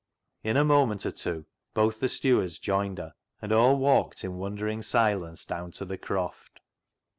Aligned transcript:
In 0.41 0.57
a 0.57 0.65
moment 0.65 1.05
or 1.05 1.11
two 1.11 1.45
both 1.75 1.99
the 1.99 2.09
stewards 2.09 2.57
joined 2.57 2.97
her, 2.97 3.13
and 3.39 3.51
all 3.51 3.77
walked 3.77 4.23
in 4.23 4.39
wonder 4.39 4.67
ing 4.67 4.81
silence 4.81 5.45
down 5.45 5.69
to 5.73 5.85
the 5.85 5.99
Croft. 5.99 6.59